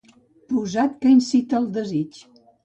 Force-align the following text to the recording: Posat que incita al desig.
Posat 0.53 0.95
que 1.03 1.11
incita 1.17 1.59
al 1.61 1.69
desig. 1.77 2.19